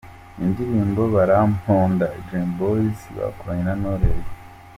Indirimbo" 0.43 1.01
Baramponda" 1.13 2.05
Dream 2.25 2.49
Boys 2.59 2.99
bakoranye 3.17 3.63
na 3.65 3.73
Knowless. 3.79 4.27